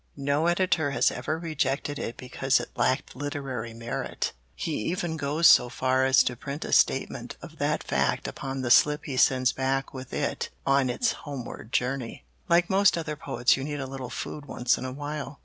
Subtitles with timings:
[0.17, 4.33] No editor has ever rejected it because it lacked literary merit.
[4.55, 8.71] He even goes so far as to print a statement of that fact upon the
[8.71, 12.25] slip he sends back with it on its homeward journey.
[12.49, 15.39] Like most other poets you need a little food once in awhile.